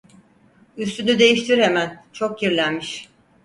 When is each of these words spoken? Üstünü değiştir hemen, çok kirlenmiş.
Üstünü 0.77 1.19
değiştir 1.19 1.57
hemen, 1.57 2.03
çok 2.13 2.39
kirlenmiş. 2.39 3.09